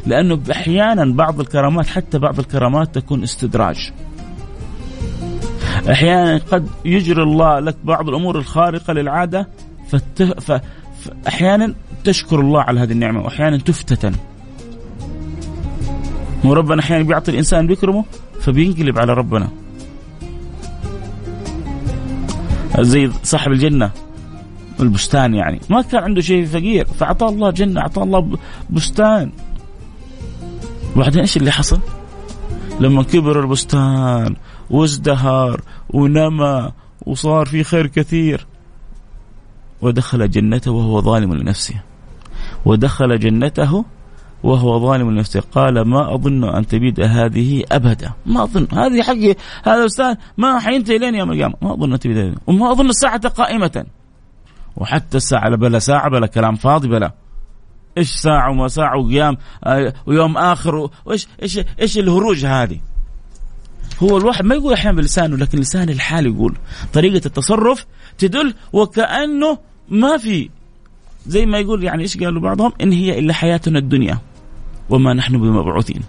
[0.05, 3.91] لأنه أحيانا بعض الكرامات حتى بعض الكرامات تكون استدراج.
[5.91, 9.47] أحيانا قد يجري الله لك بعض الأمور الخارقة للعادة
[9.89, 10.23] فت...
[10.23, 10.61] ف...
[11.27, 14.13] أحيانا تشكر الله على هذه النعمة واحيانا تفتتن.
[16.43, 18.05] وربنا أحيانا بيعطي الإنسان بيكرمه
[18.41, 19.47] فبينقلب على ربنا.
[22.79, 23.91] زي صاحب الجنة
[24.79, 25.59] البستان يعني.
[25.69, 28.37] ما كان عنده شيء فقير فاعطاه الله جنة اعطاه الله
[28.69, 29.31] بستان.
[30.95, 31.79] وبعدين إيش اللي حصل؟
[32.79, 34.35] لما كبر البستان
[34.69, 36.71] وازدهر ونمى
[37.05, 38.45] وصار في خير كثير.
[39.81, 41.75] ودخل جنته وهو ظالم لنفسه.
[42.65, 43.85] ودخل جنته
[44.43, 45.39] وهو ظالم لنفسه.
[45.39, 48.11] قال ما أظن أن تبيد هذه أبدا.
[48.25, 48.67] ما أظن.
[48.73, 49.35] هذه حقي.
[49.63, 51.53] هذا أستاذ ما حينتهي لين يوم القيامة.
[51.61, 53.85] ما أظن أن تبيد وما أظن الساعة قائمة.
[54.77, 57.11] وحتى الساعة بلا ساعة بلا كلام فاضي بلا.
[57.97, 62.79] إيش ساعة وما ساعة وقيام آه، ويوم آخر وإيش إيش إيش الهروج هذه؟
[64.03, 66.57] هو الواحد ما يقول أحيانا بلسانه لكن لسان الحال يقول.
[66.93, 67.85] طريقة التصرف
[68.17, 69.57] تدل وكأنه
[69.89, 70.49] ما في.
[71.27, 74.19] زي ما يقول يعني إيش قالوا بعضهم؟ إن هي إلا حياتنا الدنيا.
[74.89, 76.01] وما نحن بمبعوثين.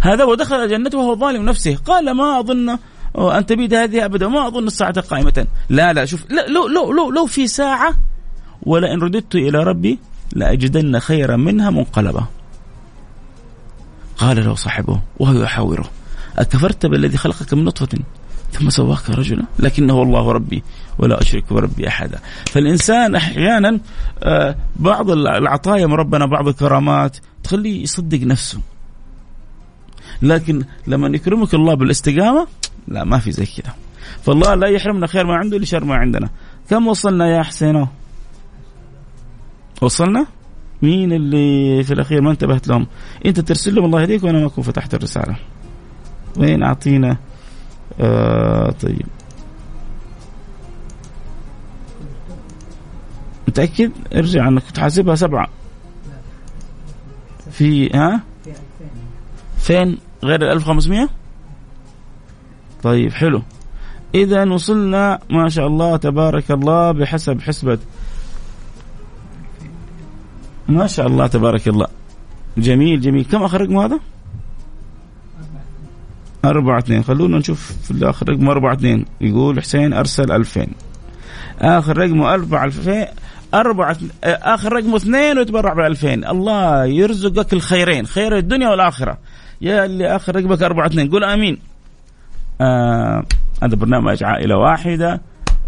[0.00, 1.76] هذا ودخل جنته وهو ظالم نفسه.
[1.76, 2.78] قال ما أظن
[3.18, 4.28] أن تبيد هذه أبدا.
[4.28, 5.46] ما أظن الساعة قائمة.
[5.68, 7.94] لا لا شوف لا لو لو لو, لو في ساعة
[8.62, 9.98] ولئن رددت إلى ربي
[10.32, 12.24] لأجدن خيرا منها منقلبا
[14.16, 15.90] قال له صاحبه وهو يحاوره
[16.38, 17.98] أكفرت بالذي خلقك من نطفة؟
[18.52, 19.44] ثم سواك رجلا.
[19.58, 20.62] لكنه الله ربي
[20.98, 22.18] ولا أشرك بربي أحدا.
[22.46, 23.80] فالإنسان أحيانا
[24.22, 28.60] آه، بعض العطايا من ربنا بعض الكرامات تخليه يصدق نفسه.
[30.22, 32.46] لكن لما يكرمك الله بالاستقامة
[32.88, 33.74] لا ما في زي كذا
[34.22, 36.28] فالله لا يحرمنا خير ما عنده لشر ما عندنا.
[36.70, 37.86] كم وصلنا يا حسين
[39.82, 40.26] وصلنا؟
[40.82, 42.86] مين اللي في الأخير ما انتبهت لهم؟
[43.26, 45.36] أنت ترسل لهم الله يهديك وأنا ما أكون فتحت الرسالة.
[46.36, 47.16] وين أعطينا
[48.00, 49.06] آه طيب.
[53.48, 55.48] متأكد؟ ارجع أنك كنت حاسبها سبعة.
[57.50, 58.20] في ها؟
[59.58, 61.08] فين غير ال 1500
[62.82, 63.42] طيب حلو.
[64.14, 67.78] إذا وصلنا ما شاء الله تبارك الله بحسب حسبة.
[70.68, 71.86] ما شاء الله تبارك الله.
[72.58, 73.24] جميل جميل.
[73.24, 74.00] كم رقم هذا؟
[76.44, 77.02] أربعة اثنين.
[77.02, 79.04] خلونا نشوف في الآخر رقم أربعة اثنين.
[79.20, 80.68] يقول حسين أرسل ألفين.
[81.60, 83.06] آخر رقمه أربعة ألفين.
[83.54, 88.06] أربعة آخر رقمه اثنين ويتبرع بألفين الله يرزقك الخيرين.
[88.06, 89.18] خير الدنيا والآخرة.
[89.60, 91.10] يا اللي آخر رقمك أربعة اثنين.
[91.10, 91.58] قول آمين.
[92.60, 93.24] آه
[93.62, 95.20] هذا برنامج عائلة واحدة.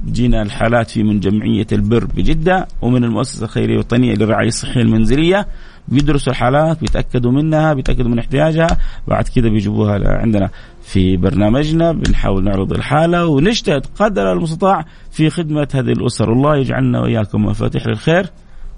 [0.06, 5.46] جينا الحالات في من جمعية البر بجدة ومن المؤسسة الخيرية الوطنية للرعاية الصحية المنزلية.
[5.88, 8.78] بيدرسوا الحالات بيتأكدوا منها بيتأكدوا من احتياجها.
[9.08, 10.50] بعد كده بيجيبوها عندنا
[10.82, 16.32] في برنامجنا بنحاول نعرض الحالة ونجتهد قدر المستطاع في خدمة هذه الأسر.
[16.32, 18.26] الله يجعلنا وإياكم مفاتيح للخير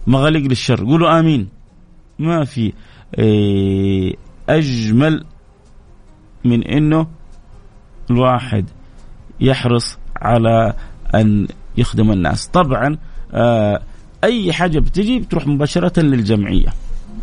[0.06, 0.84] مغاليق للشر.
[0.84, 1.48] قولوا آمين.
[2.18, 2.72] ما في
[3.18, 4.14] إيه،
[4.48, 5.24] أجمل
[6.44, 7.06] من أنه
[8.10, 8.70] الواحد
[9.40, 10.72] يحرص على
[11.14, 12.46] أن يخدم الناس.
[12.46, 12.98] طبعا
[13.32, 13.82] آه،
[14.24, 16.68] أي حاجة بتجي بتروح مباشرة للجمعية.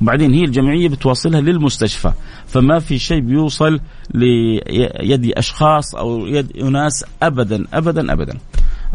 [0.01, 2.11] وبعدين هي الجمعية بتواصلها للمستشفى.
[2.47, 3.79] فما في شيء بيوصل
[4.13, 8.37] ليد أشخاص أو يد أناس ابدا ابدا ابدا.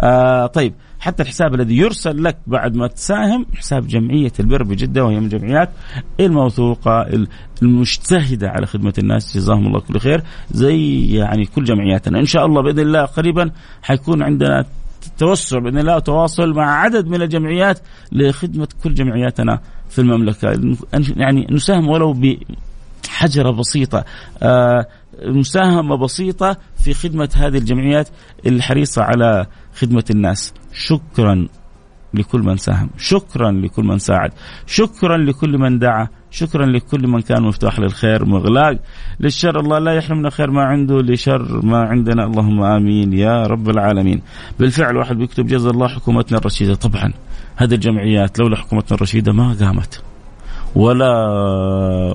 [0.01, 5.21] آه طيب حتى الحساب الذي يرسل لك بعد ما تساهم حساب جمعية البر بجدة وهي
[5.21, 5.71] من الجمعيات
[6.21, 7.07] الموثوقة
[7.63, 9.37] المجتهدة على خدمة الناس.
[9.37, 10.23] جزاهم الله كل خير.
[10.51, 12.19] زي يعني كل جمعياتنا.
[12.19, 13.51] إن شاء الله بإذن الله قريبا
[13.83, 14.65] حيكون عندنا
[15.19, 17.79] توسع بإذن الله وتواصل مع عدد من الجمعيات
[18.13, 19.61] لخدمة كل جمعياتنا.
[19.89, 20.77] في المملكة.
[21.17, 22.15] يعني نساهم ولو
[23.05, 24.05] بحجرة بسيطة.
[24.43, 24.87] آه
[25.25, 28.09] مساهمة بسيطة في خدمة هذه الجمعيات
[28.47, 30.55] الحريصة على خدمة الناس.
[30.73, 31.49] شكرا
[32.15, 32.91] لكل من ساهم.
[32.99, 34.31] شكرا لكل من ساعد.
[34.67, 36.09] شكرا لكل من دعا.
[36.31, 38.79] شكرا لكل من كان مفتاح للخير مغلاق.
[39.21, 42.25] للشر الله لا يحرمنا خير ما عنده لشر ما عندنا.
[42.25, 44.23] اللهم آمين يا رب العالمين.
[44.59, 46.75] بالفعل واحد بيكتب جزا الله حكومتنا الرشيدة.
[46.75, 47.13] طبعا.
[47.57, 50.03] هذه الجمعيات لولا حكومتنا الرشيده ما قامت
[50.75, 51.13] ولا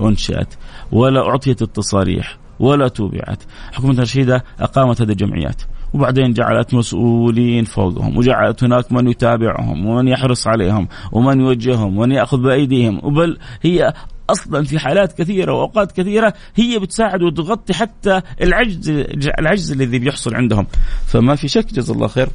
[0.08, 0.54] أنشئت
[0.92, 3.42] ولا أعطيت التصاريح ولا توبعت.
[3.72, 5.62] حكومتنا الرشيده أقامت هذه الجمعيات
[5.94, 12.42] وبعدين جعلت مسؤولين فوقهم وجعلت هناك من يتابعهم ومن يحرص عليهم ومن يوجههم ومن يأخذ
[12.42, 13.00] بأيديهم.
[13.02, 13.94] وبل هي
[14.30, 18.90] أصلا في حالات كثيرة وأوقات كثيرة هي بتساعد وتغطي حتى العجز
[19.38, 20.66] العجز الذي بيحصل عندهم.
[21.06, 22.28] فما في شك جزا الله خير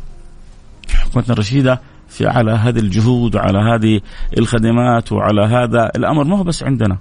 [0.90, 4.02] حكومتنا الرشيده في على هذه الجهود وعلى هذه
[4.38, 6.24] الخدمات وعلى هذا الأمر.
[6.24, 6.98] ما هو بس عندنا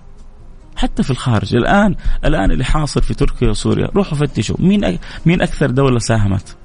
[0.77, 1.57] حتى في الخارج.
[1.57, 4.57] الآن الآن اللي حاصل في تركيا وسوريا روحوا فتشوا.
[4.59, 6.57] مين مين أكثر دولة ساهمت؟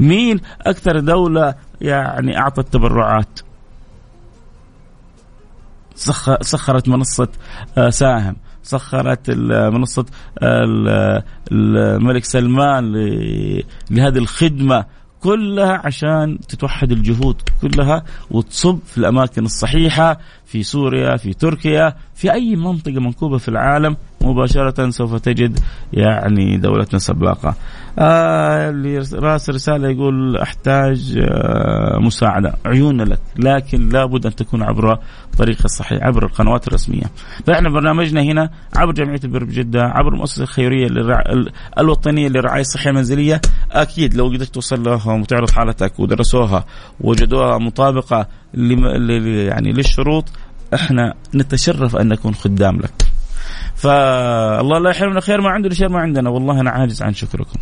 [0.00, 3.40] مين أكثر دولة يعني أعطت تبرعات؟
[6.40, 7.28] سخرت منصة
[7.78, 8.36] آه، ساهم.
[8.62, 9.30] سخرت
[9.72, 10.06] منصة
[11.52, 12.92] الملك سلمان
[13.90, 14.84] لهذه الخدمة
[15.22, 20.18] كلها عشان تتوحد الجهود كلها وتصب في الأماكن الصحيحة
[20.48, 25.58] في سوريا في تركيا في أي منطقة منكوبه في العالم مباشرة سوف تجد
[25.92, 27.54] يعني دولتنا سباقة.
[27.98, 34.98] آه اللي رأس رسالة يقول أحتاج آه مساعدة عيوننا لك لكن لابد أن تكون عبر
[35.32, 37.10] الطريق الصحيح عبر القنوات الرسمية.
[37.46, 41.22] فإحنا برنامجنا هنا عبر جمعية البر بجده عبر المؤسسة الخيرية للرع...
[41.78, 43.40] الوطنية للرعايه الصحيه المنزلية
[43.72, 46.64] أكيد لو قدرت توصل لهم وتعرض حالتك ودرسوها
[47.00, 50.24] وجدوها مطابقة يعني للشروط
[50.74, 53.08] إحنا نتشرف أن نكون خدام لك.
[53.74, 57.60] فالله لا يحرمنا خير ما عنده الشر ما عندنا والله أنا عاجز عن شكركم.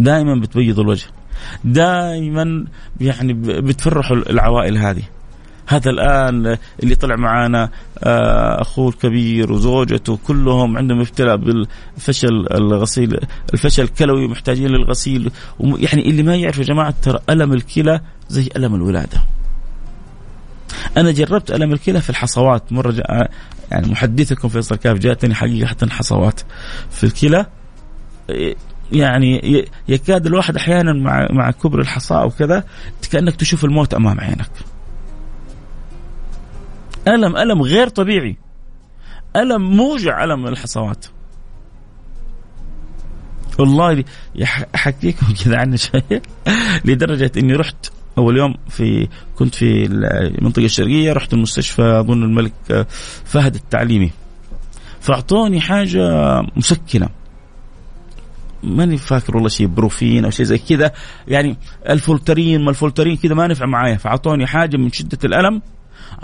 [0.00, 1.06] دائما بتبيض الوجه.
[1.64, 2.64] دائما
[3.00, 5.02] يعني بتفرحوا العوائل هذه.
[5.68, 7.70] هذا الآن اللي طلع معانا
[8.04, 13.20] آه، أخوه الكبير وزوجته كلهم عندهم ابتلاء بالفشل الغسيل
[13.54, 18.74] الفشل الكلوي محتاجين للغسيل يعني اللي ما يعرف يا جماعة ترى ألم الكلى زي ألم
[18.74, 19.22] الولادة
[20.98, 23.30] أنا جربت ألم الكلى في الحصوات مرة جاء
[23.70, 26.40] يعني محدثكم فيصل كاف جاءتني حقيقة حصوات
[26.90, 27.46] في الكلى
[28.92, 32.64] يعني يكاد الواحد أحيانا مع مع كبر الحصاء وكذا
[33.12, 34.50] كأنك تشوف الموت أمام عينك.
[37.08, 38.36] ألم ألم غير طبيعي.
[39.36, 41.06] ألم موجع ألم الحصوات.
[43.58, 44.04] والله
[44.74, 46.22] أحكيكم كذا عنه شوية
[46.84, 52.86] لدرجة إني رحت أول يوم في كنت في المنطقة الشرقية رحت المستشفى أظن الملك
[53.24, 54.10] فهد التعليمي.
[55.00, 56.02] فأعطوني حاجة
[56.56, 57.08] مسكنة.
[58.62, 60.92] ماني فاكر والله شيء بروفين أو شيء زي كذا.
[61.28, 61.56] يعني
[61.88, 63.96] الفولترين ما الفولترين كذا ما نفع معايا.
[63.96, 65.62] فأعطوني حاجة من شدة الألم.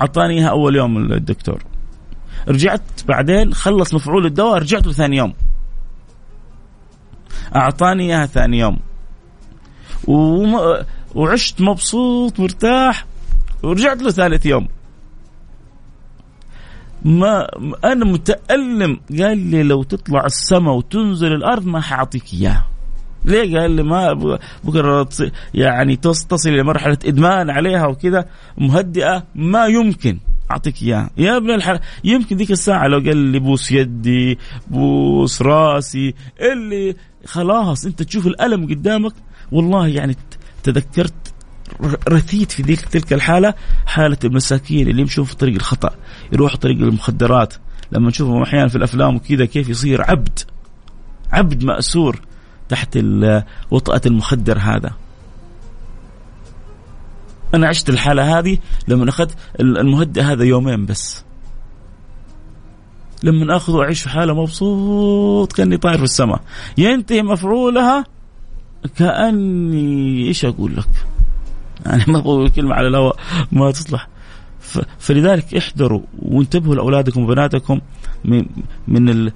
[0.01, 1.63] اعطاني اياها أول يوم الدكتور.
[2.49, 5.33] رجعت بعدين خلص مفعول الدواء رجعت له ثاني يوم.
[7.57, 8.79] أعطاني إياها ثاني يوم.
[11.15, 13.07] وعشت مبسوط مرتاح
[13.63, 14.69] ورجعت له ثالث يوم.
[17.05, 17.47] ما
[17.85, 19.01] أنا متألم.
[19.19, 22.65] قال لي لو تطلع السماء وتنزل الأرض ما حأعطيك اياه
[23.25, 24.13] ليه؟ قال لي ما
[24.65, 25.09] بكره
[25.55, 30.19] يعني تصل إلى مرحلة إدمان عليها وكذا مهدئة ما يمكن
[30.51, 31.11] أعطيك إياها.
[31.17, 36.97] يا ابن الحلال يمكن ذيك الساعة لو قال لي بوس يدي بوس راسي اللي
[37.27, 39.13] خلاص أنت تشوف الألم قدامك
[39.53, 40.17] والله يعني
[40.65, 41.15] تذكرت
[42.09, 43.55] رثيت في ذيك تلك الحالة
[43.87, 45.91] حالة المساكين اللي يمشون في طريق الخطأ
[46.33, 47.55] يروحوا طريق المخدرات.
[47.93, 50.39] لما نشوفهم أحيانا في الأفلام وكذا كيف يصير عبد
[51.33, 52.21] عبد مأسور
[52.69, 52.99] تحت
[53.71, 54.93] وطأة المخدر هذا.
[57.55, 61.25] أنا عشت الحالة هذه لما أخذت المهدئ هذا يومين بس.
[63.23, 66.41] لما أخذه واعيش في حالة مبسوط كأني طاير في السماء.
[66.79, 68.14] ينتهي مفعولها
[68.97, 70.89] كأني إيش أقول لك؟
[71.87, 73.17] يعني ما بقول كلمة على الهواء
[73.53, 74.09] ما تصلح
[74.99, 77.81] فلذلك احذروا وانتبهوا لأولادكم وبناتكم
[78.25, 78.47] من
[78.89, 79.31] من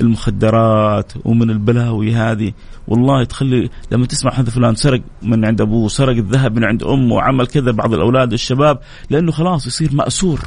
[0.00, 2.52] المخدرات ومن البلاوي هذه
[2.88, 7.14] والله تخلي لما تسمع هذا فلان سرق من عند أبوه سرق الذهب من عند أمه
[7.14, 8.78] وعمل كذا بعض الأولاد الشباب
[9.10, 10.40] لأنه خلاص يصير مأسور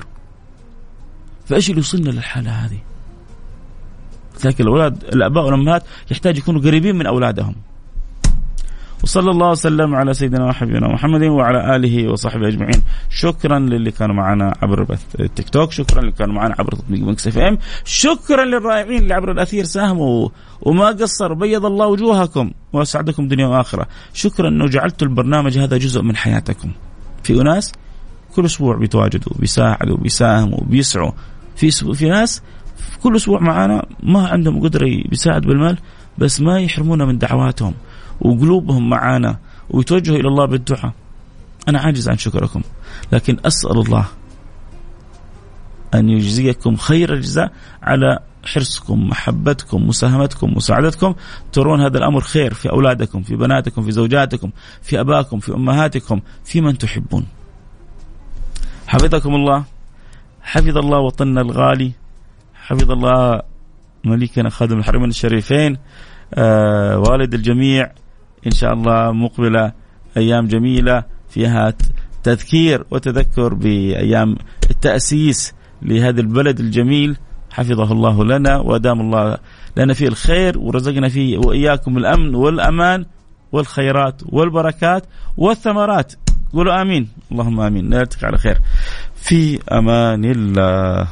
[1.45, 2.79] فإيش اللي وصلنا للحالة هذه؟
[4.45, 7.55] لكن الأولاد الأباء والأمهات يحتاج يكونوا قريبين من أولادهم
[9.03, 12.81] وصلى الله وسلم على سيدنا وحبيبنا محمد وعلى آله وصحبه أجمعين.
[13.09, 17.37] شكرا للي كانوا معنا عبر التيك توك شكرا للي كانوا معنا عبر تطبيق مكس إف
[17.37, 20.29] إم شكرا للرائعين اللي عبر الأثير ساهموا
[20.61, 23.87] وما قصر بيض الله وجوهكم وأسعدكم دنيا وآخرة.
[24.13, 26.71] شكرا إنه جعلتوا البرنامج هذا جزء من حياتكم.
[27.23, 27.71] في أناس
[28.35, 31.11] كل أسبوع بيتواجدوا بيساعدوا بيساهموا بيسعوا.
[31.55, 32.41] في في ناس
[33.03, 35.77] كل أسبوع معانا ما عندهم قدرة بيساعد بالمال
[36.17, 37.73] بس ما يحرمونا من دعواتهم.
[38.21, 39.37] وقلوبهم معانا
[39.69, 40.93] ويتوجهوا إلى الله بالدعاء.
[41.67, 42.61] أنا عاجز عن شكركم
[43.11, 44.05] لكن أسأل الله
[45.93, 47.51] أن يجزيكم خير الجزاء
[47.83, 51.15] على حرصكم محبتكم مساهمتكم مساعدتكم.
[51.51, 54.51] ترون هذا الأمر خير في أولادكم في بناتكم في زوجاتكم
[54.81, 57.25] في ابائكم في أمهاتكم في من تحبون.
[58.87, 59.63] حفظكم الله.
[60.41, 61.91] حفظ الله وطننا الغالي.
[62.53, 63.41] حفظ الله
[64.03, 65.77] مليكنا خادم الحرمين الشريفين
[66.33, 67.91] آه والد الجميع
[68.47, 69.71] إن شاء الله مقبلة
[70.17, 71.73] أيام جميلة فيها
[72.23, 74.35] تذكير وتذكر بأيام
[74.69, 77.17] التأسيس لهذا البلد الجميل.
[77.51, 79.37] حفظه الله لنا وادام الله
[79.77, 83.05] لنا فيه الخير ورزقنا فيه وإياكم الأمن والأمان
[83.51, 85.03] والخيرات والبركات
[85.37, 86.13] والثمرات.
[86.53, 87.07] قولوا آمين.
[87.31, 87.89] اللهم آمين.
[87.89, 88.57] نلتقي على خير.
[89.15, 91.07] في أمان الله.